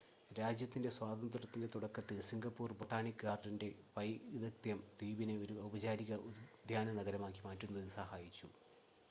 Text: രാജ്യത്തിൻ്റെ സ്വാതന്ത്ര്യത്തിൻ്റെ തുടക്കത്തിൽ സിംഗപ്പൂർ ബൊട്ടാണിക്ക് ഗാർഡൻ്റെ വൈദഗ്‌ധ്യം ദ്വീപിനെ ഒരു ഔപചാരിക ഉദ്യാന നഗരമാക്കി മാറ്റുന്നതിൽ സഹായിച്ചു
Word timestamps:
രാജ്യത്തിൻ്റെ 0.31 0.91
സ്വാതന്ത്ര്യത്തിൻ്റെ 0.95 1.67
തുടക്കത്തിൽ 1.75 2.17
സിംഗപ്പൂർ 2.29 2.71
ബൊട്ടാണിക്ക് 2.79 3.23
ഗാർഡൻ്റെ 3.23 3.69
വൈദഗ്‌ധ്യം 3.95 4.81
ദ്വീപിനെ 4.97 5.37
ഒരു 5.43 5.55
ഔപചാരിക 5.67 6.19
ഉദ്യാന 6.29 6.97
നഗരമാക്കി 6.99 7.43
മാറ്റുന്നതിൽ 7.45 7.91
സഹായിച്ചു 7.95 8.49